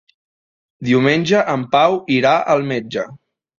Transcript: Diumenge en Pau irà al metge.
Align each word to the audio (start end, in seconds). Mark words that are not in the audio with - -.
Diumenge 0.89 1.43
en 1.55 1.67
Pau 1.77 1.99
irà 2.19 2.35
al 2.57 2.67
metge. 2.75 3.07